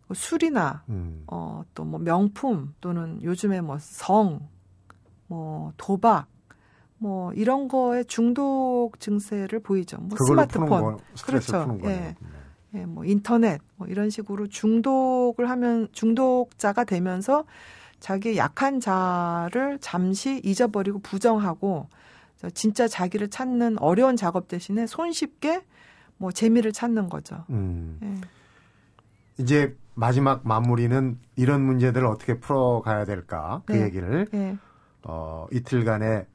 [0.09, 1.23] 뭐 술이나 음.
[1.29, 4.49] 어, 또 뭐 명품 또는 요즘에 뭐 성,
[5.29, 6.27] 뭐 도박,
[6.99, 9.99] 뭐 이런 거에 중독 증세를 보이죠.
[9.99, 11.79] 뭐 스마트폰, 거, 그렇죠.
[11.85, 11.87] 예.
[11.87, 12.17] 네.
[12.75, 17.45] 예, 뭐 인터넷 뭐 이런 식으로 중독을 하면 중독자가 되면서
[18.01, 21.89] 자기 약한 자를 잠시 잊어버리고 부정하고
[22.55, 25.63] 진짜 자기를 찾는 어려운 작업 대신에 손쉽게
[26.17, 27.45] 뭐 재미를 찾는 거죠.
[27.51, 27.99] 음.
[28.03, 29.43] 예.
[29.43, 33.83] 이제 마지막 마무리는 이런 문제들을 어떻게 풀어가야 될까 그 네.
[33.83, 34.57] 얘기를 네.
[35.03, 36.27] 어, 이틀간의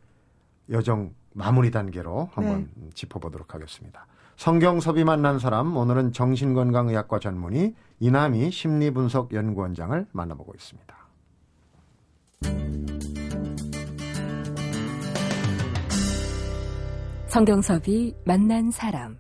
[0.71, 2.89] 여정 마무리 단계로 한번 네.
[2.93, 4.06] 짚어보도록 하겠습니다.
[4.38, 11.04] 성경섭이 만난 사람 오늘은 정신건강의학과 전문의 이남희 심리분석연구원장을 만나보고 있습니다.
[17.27, 19.17] 성경섭이 만난 사람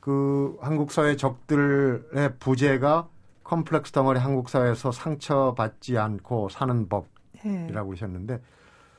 [0.00, 3.08] 그 한국 사회 적들의 부재가
[3.44, 7.10] 컴플렉스 덩어리 한국 사회에서 상처받지 않고 사는 법이라고
[7.42, 7.90] 네.
[7.90, 8.40] 하셨는데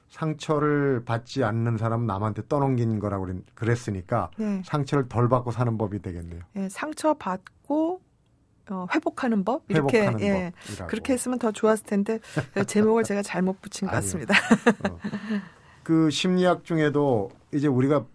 [0.09, 4.61] 상처를 받지 않는 사람은 남한테 떠넘긴 거라고 그랬으니까 네.
[4.63, 6.41] 상처를 덜 받고 사는 법이 되겠네요.
[6.53, 8.01] 네, 상처 받고
[8.69, 10.89] 어, 회복하는 법 이렇게 회복하는 예, 법이라고.
[10.89, 12.19] 그렇게 했으면 더 좋았을 텐데
[12.67, 14.35] 제목을 제가 잘못 붙인 것 같습니다.
[14.89, 14.97] 어.
[15.83, 18.05] 그 심리학 중에도 이제 우리가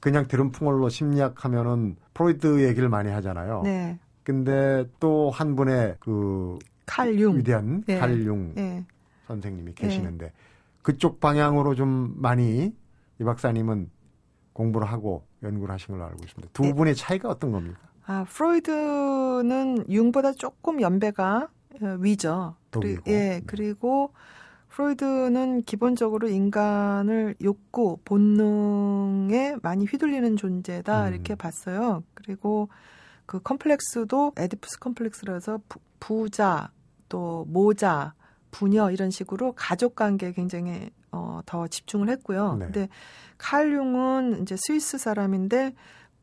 [0.00, 3.62] 그냥 들은 풍월로 심리학 하면은 프로이드 얘기를 많이 하잖아요.
[3.64, 3.98] 네.
[4.24, 7.98] 근데 또 한 분의 그 칼융 위대한 네.
[7.98, 8.84] 칼융 네.
[9.26, 10.32] 선생님이 계시는데 네.
[10.82, 12.72] 그쪽 방향으로 좀 많이
[13.20, 13.90] 이 박사님은
[14.54, 16.50] 공부를 하고 연구를 하신 걸로 알고 있습니다.
[16.52, 16.72] 두 네.
[16.72, 17.78] 분의 차이가 어떤 겁니까?
[18.08, 21.50] 아, 프로이드는 융보다 조금 연배가
[21.82, 22.56] 어, 위죠.
[22.70, 23.42] 그리, 예, 네.
[23.46, 24.14] 그리고
[24.70, 31.12] 프로이드는 기본적으로 인간을 욕구, 본능에 많이 휘둘리는 존재다 음.
[31.12, 32.02] 이렇게 봤어요.
[32.14, 32.70] 그리고
[33.26, 36.70] 그 컴플렉스도 에디푸스 컴플렉스라서 부, 부자
[37.10, 38.14] 또 모자
[38.50, 42.56] 부녀 이런 식으로 가족 관계에 굉장히 어, 더 집중을 했고요.
[42.58, 42.64] 네.
[42.64, 42.88] 근데
[43.36, 45.74] 칼 융은 이제 스위스 사람인데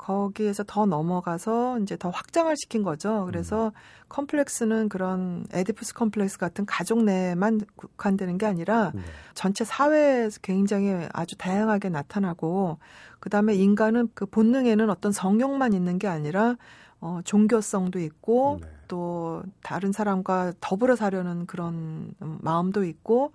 [0.05, 3.25] 거기에서 더 넘어가서 이제 더 확장을 시킨 거죠.
[3.25, 3.71] 그래서 음.
[4.09, 9.01] 컴플렉스는 그런 에디푸스 컴플렉스 같은 가족 내만 국한되는 게 아니라 네.
[9.33, 12.77] 전체 사회에서 굉장히 아주 다양하게 나타나고
[13.19, 16.55] 그다음에 인간은 그 본능에는 어떤 성욕만 있는 게 아니라
[17.01, 18.67] 어, 종교성도 있고 네.
[18.87, 23.31] 또 다른 사람과 더불어 사려는 그런 마음도 있고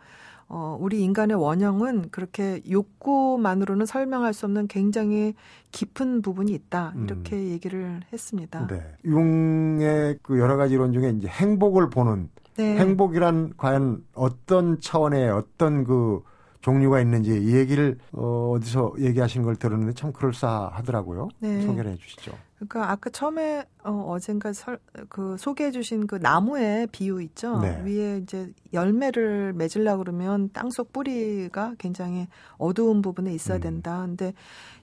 [0.53, 5.35] 어, 우리 인간의 원형은 그렇게 욕구만으로는 설명할 수 없는 굉장히
[5.71, 6.93] 깊은 부분이 있다.
[7.05, 7.51] 이렇게 음.
[7.51, 8.67] 얘기를 했습니다.
[8.67, 8.83] 네.
[9.05, 12.77] 융의 그 여러 가지 이론 중에 이제 행복을 보는 네.
[12.79, 16.21] 행복이란 과연 어떤 차원의 어떤 그
[16.61, 21.29] 종류가 있는지 이 얘기를 어, 어디서 얘기하신 걸 들었는데 참 그럴싸하더라고요.
[21.39, 21.63] 네.
[21.63, 22.33] 소개를 해 주시죠.
[22.57, 27.59] 그러니까 아까 처음에 어, 어젠가 설, 그 소개해 주신 그 나무의 비유 있죠.
[27.61, 27.83] 네.
[27.85, 33.63] 위에 이제 열매를 맺으려 그러면 땅속 뿌리가 굉장히 어두운 부분에 있어야 음.
[33.63, 34.03] 된다.
[34.05, 34.35] 근데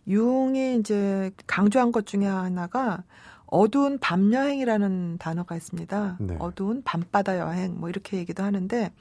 [0.07, 3.03] 융이 이제 강조한 것 중에 하나가
[3.45, 6.17] 어두운 밤 여행이라는 단어가 있습니다.
[6.19, 6.35] 네.
[6.39, 8.91] 어두운 밤바다 여행 뭐 이렇게 얘기도 하는데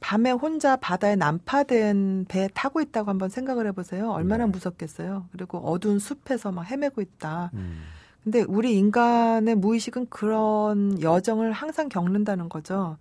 [0.00, 4.10] 밤에 혼자 바다에 난파된 배 타고 있다고 한번 생각을 해보세요.
[4.10, 4.50] 얼마나 네.
[4.50, 5.26] 무섭겠어요.
[5.32, 7.50] 그리고 어두운 숲에서 막 헤매고 있다.
[7.54, 7.82] 음.
[8.24, 12.96] 근데 우리 인간의 무의식은 그런 여정을 항상 겪는다는 거죠.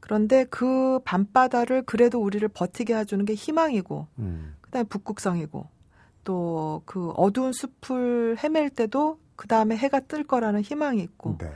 [0.00, 4.54] 그런데 그 밤바다를 그래도 우리를 버티게 해주는 게 희망이고, 음.
[4.60, 5.66] 그다음에 북극성이고,
[6.24, 11.50] 또 그 어두운 숲을 헤맬 때도 그 다음에 해가 뜰 거라는 희망이 있고, 네.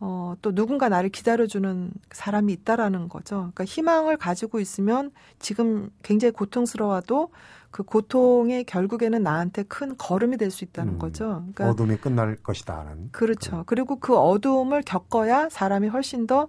[0.00, 3.36] 어, 또 누군가 나를 기다려주는 사람이 있다라는 거죠.
[3.36, 7.30] 그러니까 희망을 가지고 있으면 지금 굉장히 고통스러워도
[7.70, 11.44] 그 고통이 결국에는 나한테 큰 걸음이 될 수 있다는 음, 거죠.
[11.54, 13.10] 그러니까 어둠이 끝날 것이다는.
[13.12, 13.50] 그렇죠.
[13.50, 13.64] 그런.
[13.66, 16.48] 그리고 그 어두움을 겪어야 사람이 훨씬 더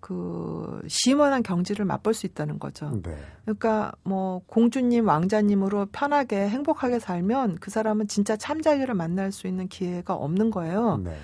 [0.00, 3.00] 그 시원한 경지를 맛볼 수 있다는 거죠.
[3.02, 3.16] 네.
[3.44, 10.14] 그러니까 뭐 공주님, 왕자님으로 편하게 행복하게 살면 그 사람은 진짜 참자기를 만날 수 있는 기회가
[10.14, 11.00] 없는 거예요.
[11.04, 11.16] 네.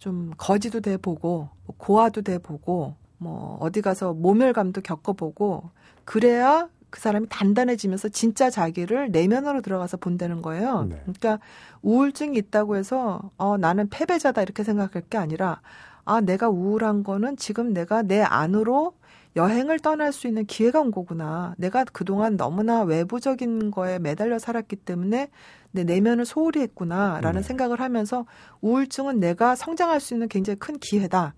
[0.00, 5.70] 좀 거지도 돼 보고 뭐 고아도 돼 보고 뭐 어디 가서 모멸감도 겪어보고
[6.04, 10.86] 그래야 그 사람이 단단해지면서 진짜 자기를 내면으로 들어가서 본다는 거예요.
[10.88, 10.96] 네.
[11.02, 11.38] 그러니까
[11.82, 15.60] 우울증이 있다고 해서 어 나는 패배자다 이렇게 생각할 게 아니라
[16.06, 18.94] 아, 내가 우울한 거는 지금 내가 내 안으로
[19.36, 21.54] 여행을 떠날 수 있는 기회가 온 거구나.
[21.56, 25.28] 내가 그동안 너무나 외부적인 거에 매달려 살았기 때문에
[25.72, 27.46] 내 내면을 소홀히 했구나라는 네.
[27.46, 28.26] 생각을 하면서
[28.60, 31.34] 우울증은 내가 성장할 수 있는 굉장히 큰 기회다.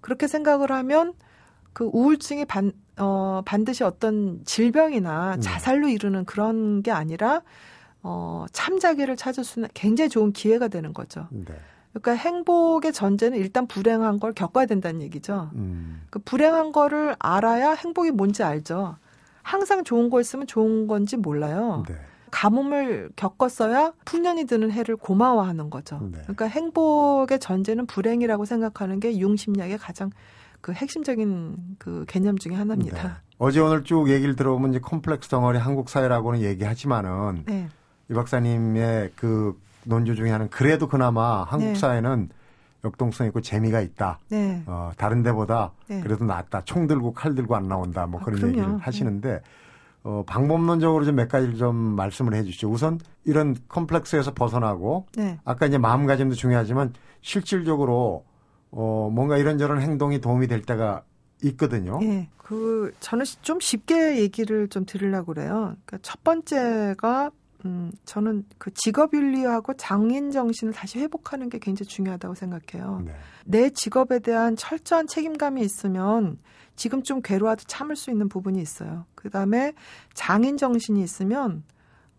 [0.00, 1.12] 그렇게 생각을 하면
[1.72, 5.40] 그 우울증이 반, 어, 반드시 어떤 질병이나 네.
[5.40, 7.42] 자살로 이르는 그런 게 아니라
[8.02, 11.28] 어, 참자기를 찾을 수 있는 굉장히 좋은 기회가 되는 거죠.
[11.30, 11.54] 네.
[11.92, 15.50] 그러니까 행복의 전제는 일단 불행한 걸 겪어야 된다는 얘기죠.
[15.54, 16.02] 음.
[16.10, 18.96] 그 불행한 거를 알아야 행복이 뭔지 알죠.
[19.42, 21.84] 항상 좋은 거 있으면 좋은 건지 몰라요.
[21.88, 21.96] 네.
[22.30, 25.98] 가뭄을 겪었어야 풍년이 드는 해를 고마워하는 거죠.
[26.12, 26.18] 네.
[26.22, 30.10] 그러니까 행복의 전제는 불행이라고 생각하는 게 융심리학의 가장
[30.60, 33.02] 그 핵심적인 그 개념 중의 하나입니다.
[33.02, 33.14] 네.
[33.38, 37.68] 어제 오늘 쭉 얘기를 들어보면 이제 콤플렉스 덩어리 한국 사회라고는 얘기하지만은 네.
[38.08, 41.74] 이 박사님의 그 논조 중에 하나는 그래도 그나마 한국 네.
[41.74, 42.28] 사회는
[42.84, 44.18] 역동성 있고 재미가 있다.
[44.30, 44.62] 네.
[44.66, 46.00] 어, 다른 데보다 네.
[46.00, 46.62] 그래도 낫다.
[46.64, 48.06] 총 들고 칼 들고 안 나온다.
[48.06, 48.56] 뭐 아, 그런 그럼요.
[48.58, 49.42] 얘기를 하시는데
[50.02, 52.70] 어, 방법론적으로 좀 몇 가지를 좀 말씀을 해 주시죠.
[52.70, 55.38] 우선 이런 컴플렉스에서 벗어나고 네.
[55.44, 58.24] 아까 이제 마음가짐도 중요하지만 실질적으로
[58.70, 61.02] 어, 뭔가 이런저런 행동이 도움이 될 때가
[61.42, 61.98] 있거든요.
[62.02, 62.28] 예.
[62.38, 65.74] 그 저는 좀 쉽게 얘기를 좀 드리려고 그래요.
[65.84, 67.30] 그러니까 첫 번째가
[67.64, 73.02] 음, 저는 그 직업 윤리하고 장인 정신을 다시 회복하는 게 굉장히 중요하다고 생각해요.
[73.04, 73.12] 네.
[73.44, 76.38] 내 직업에 대한 철저한 책임감이 있으면
[76.76, 79.04] 지금 좀 괴로워도 참을 수 있는 부분이 있어요.
[79.14, 79.74] 그 다음에
[80.14, 81.62] 장인 정신이 있으면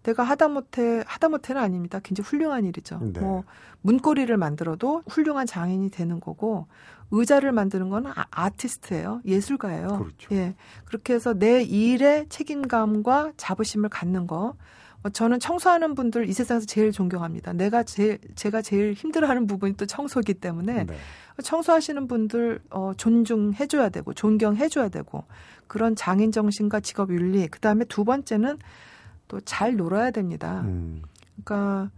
[0.04, 2.00] 내가 하다못해 하다못해는 아닙니다.
[2.04, 3.00] 굉장히 훌륭한 일이죠.
[3.14, 3.20] 네.
[3.20, 3.44] 뭐
[3.82, 6.68] 문고리를 만들어도 훌륭한 장인이 되는 거고
[7.12, 9.22] 의자를 만드는 건 아, 아티스트예요.
[9.26, 9.88] 예술가예요.
[9.88, 10.36] 그렇죠.
[10.36, 10.56] 예.
[10.86, 14.56] 그렇게 해서 내 일에 책임감과 자부심을 갖는 거 어,
[15.10, 17.54] 저는 청소하는 분들 이 세상에서 제일 존경합니다.
[17.54, 20.96] 내가 제일 제가 제일 힘들어하는 부분이 또 청소기 때문에 네.
[21.44, 25.24] 청소하시는 분들 어 존중해 줘야 되고 존경해 줘야 되고
[25.68, 28.58] 그런 장인 정신과 직업 윤리 그 다음에 두 번째는
[29.28, 30.62] 또 잘 놀아야 됩니다.
[30.66, 31.02] 음.
[31.44, 31.90] 그러니까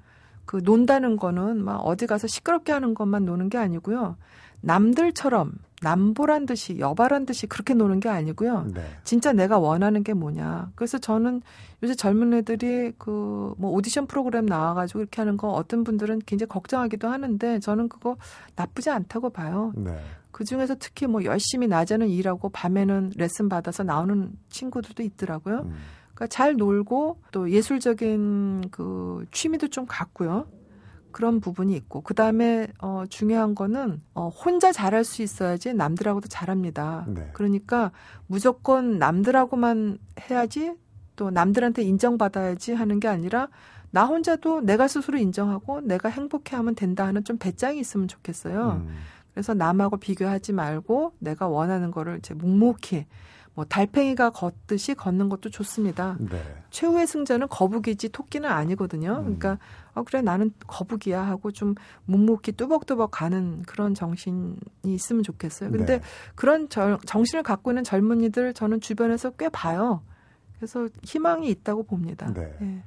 [0.46, 4.18] 그 논다는 거는 막 어디 가서 시끄럽게 하는 것만 노는 게 아니고요.
[4.62, 5.52] 남들처럼
[5.84, 8.68] 남보란 듯이 여바란 듯이 그렇게 노는 게 아니고요.
[8.74, 8.84] 네.
[9.04, 10.72] 진짜 내가 원하는 게 뭐냐.
[10.76, 11.42] 그래서 저는
[11.84, 17.08] 요새 젊은 애들이 그 뭐 오디션 프로그램 나와가지고 이렇게 하는 거 어떤 분들은 굉장히 걱정하기도
[17.08, 18.18] 하는데 저는 그거
[18.56, 19.74] 나쁘지 않다고 봐요.
[19.76, 19.98] 네.
[20.32, 25.60] 그 중에서 특히 뭐 열심히 낮에는 일하고 밤에는 레슨 받아서 나오는 친구들도 있더라고요.
[25.60, 25.76] 음.
[26.14, 30.48] 그러니까 잘 놀고 또 예술적인 그 취미도 좀 갖고요.
[31.14, 37.06] 그런 부분이 있고 그 다음에 어, 중요한 거는 어, 혼자 잘할 수 있어야지 남들하고도 잘합니다.
[37.08, 37.30] 네.
[37.32, 37.92] 그러니까
[38.28, 40.00] 무조건 남들하고만
[40.30, 40.74] 해야지
[41.16, 43.48] 또 남들한테 인정받아야지 하는 게 아니라
[43.92, 48.84] 나 혼자도 내가 스스로 인정하고 내가 행복해하면 된다 하는 좀 배짱이 있으면 좋겠어요.
[48.86, 48.96] 음.
[49.34, 53.06] 그래서 남하고 비교하지 말고 내가 원하는 거를 이제 묵묵히
[53.56, 56.18] 뭐 달팽이가 걷듯이 걷는 것도 좋습니다.
[56.20, 56.42] 네.
[56.72, 59.18] 최후의 승자는 거북이지 토끼는 아니거든요.
[59.20, 59.24] 음.
[59.24, 59.60] 그러니까
[59.94, 65.70] 어 그래 나는 거북이야 하고 좀 묵묵히 뚜벅뚜벅 가는 그런 정신이 있으면 좋겠어요.
[65.70, 66.04] 근데 네.
[66.34, 70.02] 그런 절, 정신을 갖고 있는 젊은이들 저는 주변에서 꽤 봐요.
[70.58, 72.34] 그래서 희망이 있다고 봅니다.
[72.34, 72.56] 네.
[72.60, 72.84] 네.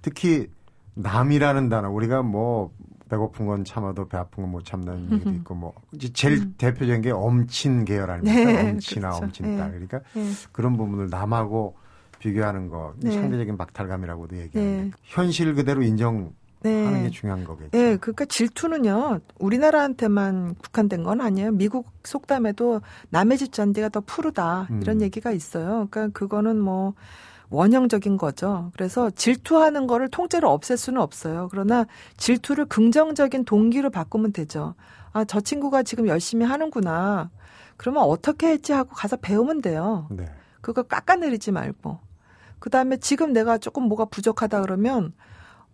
[0.00, 0.48] 특히
[0.94, 2.72] 남이라는 단어 우리가 뭐
[3.08, 6.54] 배고픈 건 참아도 배 아픈 건 못 참는 얘기도 있고 뭐 이제 제일 음.
[6.58, 8.44] 대표적인 게 엄친 계열 아닙니까?
[8.52, 9.24] 네, 엄친아 그렇죠.
[9.24, 9.66] 엄친 딸.
[9.66, 9.86] 네.
[9.86, 10.30] 그러니까 네.
[10.52, 11.76] 그런 부분을 남하고
[12.18, 13.10] 비교하는 거 네.
[13.12, 14.90] 상대적인 박탈감이라고도 얘기하는데 네.
[15.02, 17.70] 현실 그대로 인정 하는 게 중요한 거겠죠.
[17.78, 21.52] 네, 그러니까 질투는요 우리나라한테만 국한된 건 아니에요.
[21.52, 25.02] 미국 속담에도 남의 집 잔디가 더 푸르다 이런 음.
[25.02, 25.86] 얘기가 있어요.
[25.90, 26.94] 그러니까 그거는 뭐
[27.50, 28.70] 원형적인 거죠.
[28.74, 31.48] 그래서 질투하는 거를 통째로 없앨 수는 없어요.
[31.50, 34.74] 그러나 질투를 긍정적인 동기로 바꾸면 되죠.
[35.12, 37.30] 아, 저 친구가 지금 열심히 하는구나.
[37.76, 40.06] 그러면 어떻게 했지 하고 가서 배우면 돼요.
[40.10, 40.26] 네.
[40.60, 41.98] 그거 깎아내리지 말고.
[42.58, 45.12] 그 다음에 지금 내가 조금 뭐가 부족하다 그러면,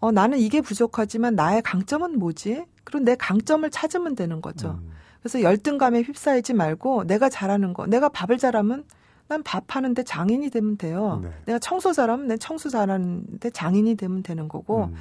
[0.00, 2.64] 어, 나는 이게 부족하지만 나의 강점은 뭐지?
[2.84, 4.80] 그럼 내 강점을 찾으면 되는 거죠.
[4.82, 4.90] 음.
[5.20, 8.84] 그래서 열등감에 휩싸이지 말고 내가 잘하는 거, 내가 밥을 잘하면
[9.32, 11.20] 난 밥하는데 장인이 되면 돼요.
[11.22, 11.30] 네.
[11.46, 14.94] 내가 청소 잘하면 내 청소 잘하는데 장인이 되면 되는 거고, 음.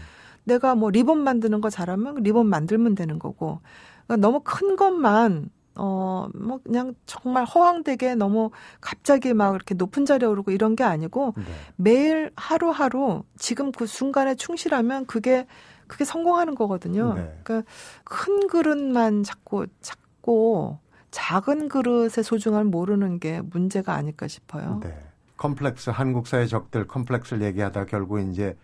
[0.45, 3.59] 내가 뭐 리본 만드는 거 잘하면 리본 만들면 되는 거고,
[4.07, 10.27] 그러니까 너무 큰 것만 어, 뭐, 그냥 정말 허황되게 너무 갑자기 막 이렇게 높은 자리에
[10.27, 11.43] 오르고 이런 게 아니고 네.
[11.77, 15.47] 매일 하루하루 지금 그 순간에 충실하면 그게,
[15.87, 17.13] 그게 성공하는 거거든요.
[17.13, 17.39] 네.
[17.43, 17.71] 그러니까
[18.03, 20.79] 큰 그릇만 자꾸 찾고
[21.11, 24.79] 작은 그릇의 소중함을 모르는 게 문제가 아닐까 싶어요.
[24.81, 24.97] 네.
[25.37, 28.55] 컴플렉스 한국 사회 적들 컴플렉스를 얘기하다 결국 이제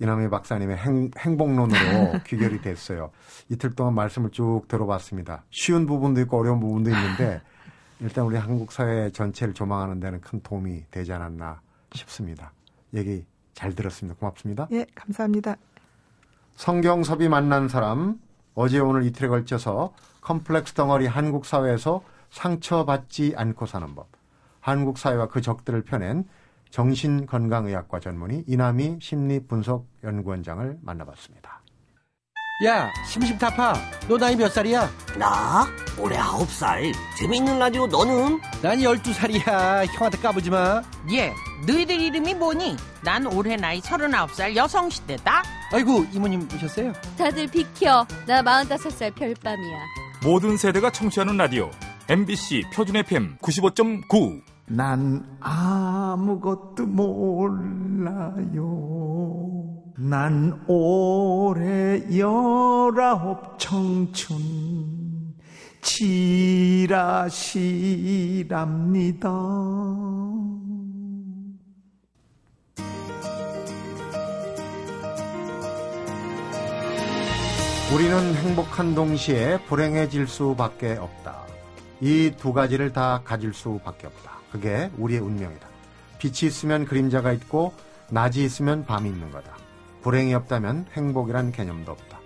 [0.00, 3.10] 이남희 박사님의 행, 행복론으로 귀결이 됐어요.
[3.48, 5.44] 이틀 동안 말씀을 쭉 들어봤습니다.
[5.50, 7.40] 쉬운 부분도 있고 어려운 부분도 있는데
[8.00, 11.60] 일단 우리 한국 사회 전체를 조망하는 데는 큰 도움이 되지 않았나
[11.94, 12.52] 싶습니다.
[12.92, 14.18] 얘기 잘 들었습니다.
[14.18, 14.66] 고맙습니다.
[14.72, 15.56] 예, 감사합니다.
[16.56, 18.18] 성경섭이 만난 사람
[18.54, 24.08] 어제 오늘 이틀에 걸쳐서 컴플렉스 덩어리 한국 사회에서 상처받지 않고 사는 법
[24.60, 26.24] 한국 사회와 그 적들을 펴낸
[26.70, 31.60] 정신건강의학과 전문의 이남희 심리분석연구원장을 만나봤습니다.
[32.64, 33.74] 야, 심심타파.
[34.08, 34.88] 너 나이 몇 살이야?
[35.18, 35.66] 나?
[35.98, 36.92] 올해 아홉 살.
[37.18, 38.40] 재밌는 라디오 너는?
[38.62, 39.84] 난 열두 살이야.
[39.86, 40.80] 형한테 까부지 마.
[41.12, 41.32] 예,
[41.66, 42.76] 너희들 이름이 뭐니?
[43.02, 45.42] 난 올해 나이 서른아홉 살 여성시대다.
[45.72, 46.92] 아이고, 이모님 오셨어요?
[47.18, 48.06] 다들 비켜.
[48.26, 50.03] 나 45살 별밤이야.
[50.24, 51.70] 모든 세대가 청취하는 라디오
[52.08, 58.32] MBC 표준 FM 95.9 난 아무것도 몰라요.
[59.98, 65.34] 난 올해 열아홉 청춘
[65.82, 66.48] 지라시랍니다.
[77.94, 81.44] 우리는 행복한 동시에 불행해질 수밖에 없다.
[82.00, 84.32] 이 두 가지를 다 가질 수밖에 없다.
[84.50, 85.64] 그게 우리의 운명이다.
[86.18, 87.72] 빛이 있으면 그림자가 있고
[88.10, 89.52] 낮이 있으면 밤이 있는 거다.
[90.02, 92.18] 불행이 없다면 행복이란 개념도 없다.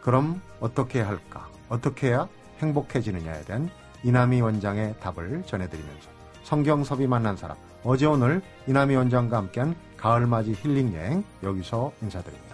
[0.00, 1.48] 그럼 어떻게 할까?
[1.68, 2.28] 어떻게 해야
[2.60, 3.68] 행복해지느냐에 대한
[4.04, 6.08] 이남희 원장의 답을 전해드리면서
[6.44, 12.49] 성경섭이 만난 사람 어제 오늘 이남희 원장과 함께한 가을맞이 힐링여행 여기서 인사드립니다.